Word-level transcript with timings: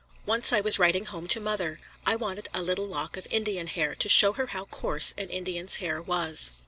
Once 0.25 0.51
I 0.51 0.61
was 0.61 0.79
writing 0.79 1.05
home 1.05 1.27
to 1.27 1.39
mother. 1.39 1.79
I 2.07 2.15
wanted 2.15 2.49
a 2.55 2.63
little 2.63 2.87
lock 2.87 3.17
of 3.17 3.27
Indian 3.29 3.67
hair 3.67 3.93
to 3.93 4.09
show 4.09 4.33
her 4.33 4.47
how 4.47 4.65
coarse 4.65 5.13
an 5.15 5.29
Indian's 5.29 5.75
hair 5.75 6.01
was. 6.01 6.53